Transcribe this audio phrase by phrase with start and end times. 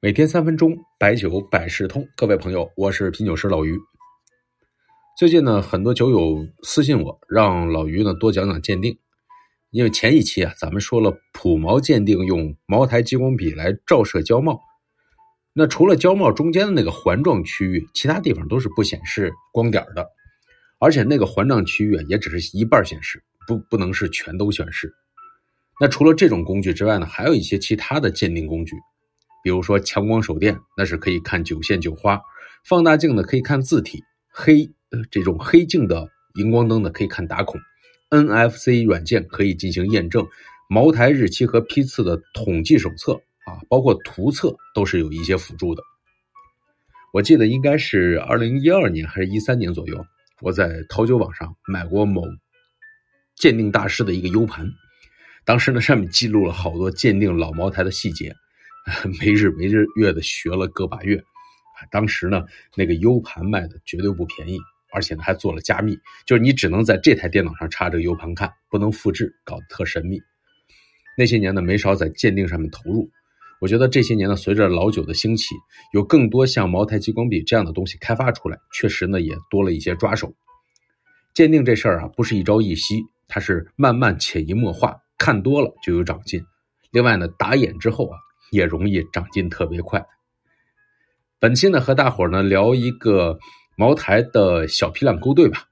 [0.00, 2.06] 每天三分钟，白酒百事通。
[2.16, 3.76] 各位朋友，我是品酒师老于。
[5.18, 8.96] 最近呢，很多酒友私信我，让老于呢多讲讲鉴定。
[9.70, 14.60] 因为前一期啊，咱们说了普茅鉴定用茅台激光笔来照射胶帽，
[15.52, 20.06] 那除了胶帽中间的那个环状区域，其他地方都是不显示光点的，
[20.78, 24.94] 而且那个环状区域，也只是一半显示，不不能是全都显示。
[25.80, 28.76] 那除了这种工具之外呢，还有一些其他的鉴定工具。
[29.42, 32.18] 比如说强光手电，那是可以看酒线酒花；
[32.64, 37.60] 放大镜呢可以看字体；黑呃这种黑镜的荧光灯呢可以看打孔
[38.10, 40.24] ；NFC 软件可以进行验证；
[40.68, 43.14] 茅台日期和批次的统计手册
[43.46, 45.82] 啊，包括图册都是有一些辅助的。
[47.12, 50.04] 我记得应该是二零一二年还是一三年左右，
[50.42, 52.22] 我在淘酒网上买过某
[53.36, 54.70] 鉴定大师的一个 U 盘，
[55.44, 58.34] 当时呢上面记录了好多鉴定老茅台的细节。
[59.20, 61.22] 没日没日月的学了个把月，
[61.90, 62.44] 当时呢
[62.74, 64.58] 那个 U 盘卖的绝对不便宜，
[64.92, 70.18] 而且呢还做了加密，就是你只能在这台电脑上插着 U 盘看，不能复制，搞得特神秘。
[71.16, 73.10] 那些年呢没少在鉴定上面投入，
[73.60, 75.54] 我觉得这些年呢随着老酒的兴起，
[75.92, 80.32] 有更多像茅台激光笔这样的东西开发出来，确实呢也多了一些抓手。
[81.34, 86.42] 鉴定这事儿啊不是一朝一夕，它是慢慢潜移默化，看多了就有长进。
[86.90, 88.18] 另外呢打眼之后啊。
[88.50, 90.04] 也容易长进特别快。
[91.38, 93.38] 本期呢，和大伙儿呢聊一个
[93.76, 95.64] 茅台的小批量勾兑吧。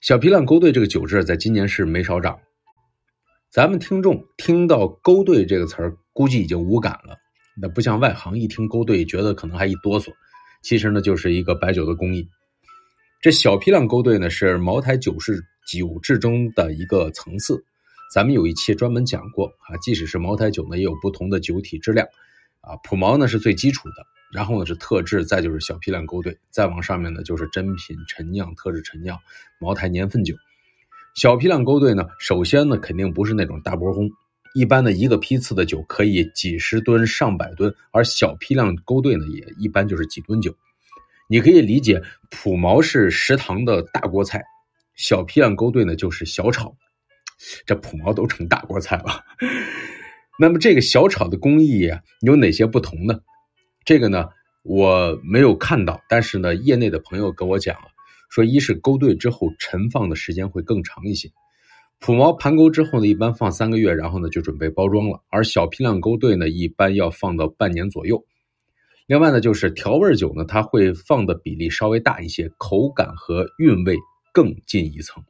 [0.00, 2.38] 小批量勾兑这个酒质，在今年是没少涨。
[3.50, 7.16] 咱们听众听到“勾兑”这个词儿，估计已经无感了。
[7.60, 10.12] 那不像外行一听勾兑，觉得可能还一哆嗦。
[10.62, 12.28] 其实呢，就是一个白酒的工艺。
[13.22, 17.64] 这小批量勾兑呢，是茅台酒是酒质中的一个层次。
[18.12, 22.06] 咱们有一期专门讲过啊，即使是茅台酒呢，也有不同的酒体质量，
[22.60, 23.94] 啊，普茅呢是最基础的，
[24.32, 29.18] 然后呢是特制，再就是小批量勾兑，再往上面呢就是珍品、陈酿、特制陈酿、
[29.58, 30.34] 茅台年份酒。
[31.14, 34.10] 小批量勾兑呢，首先呢肯定不是那种大波烘，
[34.54, 40.54] 一般的一个批次的酒可以几十吨、上百吨，而小批量勾兑呢也一般就是几吨酒。
[41.28, 42.00] 你可以理解，
[42.30, 44.44] 普茅是食堂的大锅菜，
[44.94, 46.76] 小批量勾兑呢就是小炒。
[47.66, 49.24] 这普茅都成大锅菜了，
[50.40, 53.20] 那么这个小炒的工艺有哪些不同呢？
[53.84, 54.28] 这个呢
[54.62, 57.84] 我没有看到，但是呢业内的朋友跟我讲啊，
[58.30, 61.30] 说一是勾兑之后陈放的时间会更长一些，
[62.00, 68.24] 普茅盘勾之后呢一般放三个月，然后呢就准备包装了，而小批量勾兑呢一般要放到半年左右。
[69.06, 73.96] 另外呢就是调味酒呢它会放的比例稍微大一些，口感和韵味
[74.32, 75.22] 更进一层。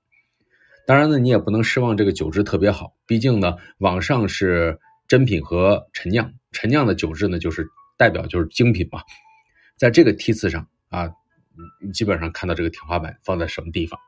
[0.87, 2.95] 当然呢，你也不能失望，这个酒质特别好。
[3.07, 7.67] 毕竟呢，网上是真品和陈酿，陈酿的酒质呢，就是
[7.97, 9.01] 代表就是精品嘛。
[9.77, 11.11] 在这个梯次上啊，
[11.85, 13.99] 你基本上看到这个天花板放在什么地方？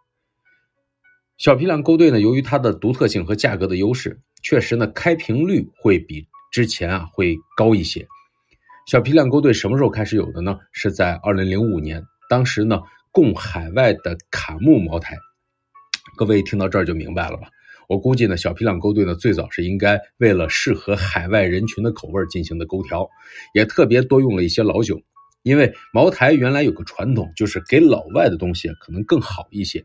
[1.36, 8.06] 小批量勾兑呢，由于它的独特性和价格的优势，确实呢，开瓶率会比之前啊会高一些。
[8.86, 10.58] 小批量勾兑什么时候开始有的呢？
[10.72, 12.80] 是在二零零五年，当时呢，
[13.10, 15.16] 供海外的卡木茅台。
[16.18, 17.48] 各位听到这儿就明白了吧？
[17.86, 23.08] 我估计呢，小批量勾兑呢，最早是应该为了适合海外人群的口味进行的勾调，
[23.54, 25.00] 也特别多用了一些老酒。
[25.44, 29.84] 因为茅台原来有个传统，就是给老外的东西可能更好一些。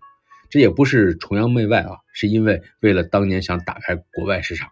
[0.50, 4.68] 这也不是崇洋媚外啊，是因为为了当年想打开国外市场。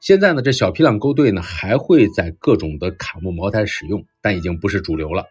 [0.00, 5.24] 现在呢，这小批量勾兑呢，还会在各种的卡木茅台使用，但已经不是主流了。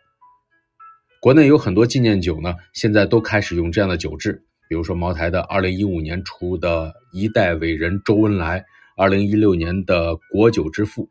[1.20, 4.44] 国内有很多纪念酒呢，现在都开始用这样的酒质。
[4.68, 8.66] 比如说茅台的二零一五年出的一代伟人周恩来，
[8.98, 11.10] 二零一六年的国酒之父，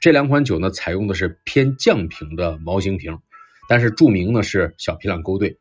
[0.00, 3.18] 这两款酒呢，采用的是偏降瓶的毛型瓶，
[3.68, 5.56] 但是注明呢是小批量勾兑，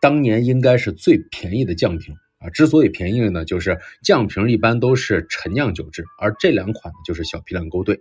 [0.00, 2.48] 当年应该是最便宜的降瓶啊。
[2.50, 8.00] 之所以便宜呢，就是降瓶一般都是陈酿酒质，而这两款呢就是小批量勾兑，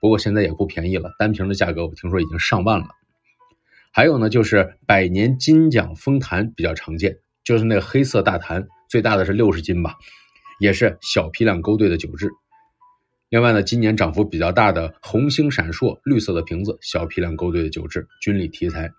[0.00, 2.86] 不过现在也不便宜了，单瓶的价格我听说已经上万了。
[3.92, 7.18] 还有呢，就是百年金奖封坛比较常见。
[7.44, 9.94] 就是那个黑色大坛，最大的是六十斤吧，
[10.60, 12.30] 也是小批量勾兑的酒质。
[13.28, 18.90] 另外呢，今年涨幅比较大的红星闪烁绿色的瓶子，小批量勾兑的酒质，军礼题材。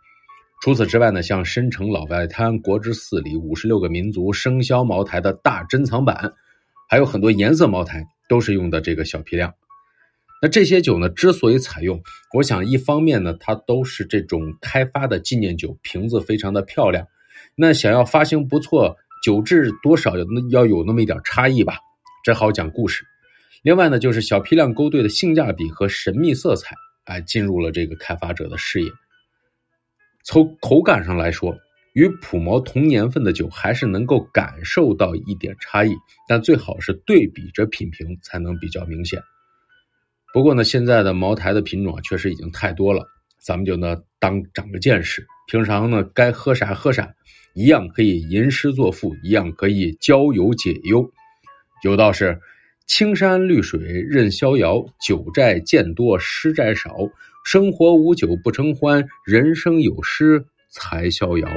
[0.62, 6.34] 除此之外呢，像深城老外滩、国之四里、五十六个民族、生肖茅台的大珍藏版，
[6.90, 9.54] 还有很多颜色茅台都是用的这个小批量。
[10.42, 12.02] 那这些酒呢，之所以采用，
[12.34, 17.06] 我想一方面呢，它都是这种开发的纪念酒，瓶子非常的漂亮。
[17.56, 21.78] 那想要发行不错，酒质多少要要有那么一点差异吧，
[22.24, 23.06] 这好讲故事。
[23.62, 28.92] 另外呢，就是小批量勾兑的性价比和神秘色彩哎，进入了这个开发者的视野。
[30.26, 31.56] 从口感上来说，
[31.94, 35.96] 与普茅同年份的酒还是能够感受到一点差异，
[36.28, 39.22] 但最好是对比着品评才能比较明显。
[40.34, 43.06] 不过呢，现在的茅台的品种啊，确实已经太多了，
[43.40, 47.14] 咱们就呢当长个见识，平常呢该喝啥喝啥，
[47.54, 51.12] 一样可以吟诗作赋，一样可以交友解忧。
[51.84, 52.40] 有道是：
[52.88, 56.96] 青山绿水任逍遥，酒债见多诗债少。
[57.44, 61.48] 生活无酒不成欢，人生有诗才逍遥。